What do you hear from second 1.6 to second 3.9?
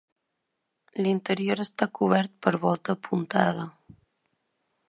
està cobert per volta apuntada.